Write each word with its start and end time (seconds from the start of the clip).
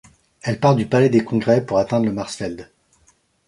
Elle 0.41 0.59
part 0.59 0.75
du 0.75 0.87
palais 0.87 1.09
des 1.09 1.23
Congrès 1.23 1.63
pour 1.63 1.77
atteindre 1.77 2.07
le 2.07 2.11
Märzfeld. 2.11 2.71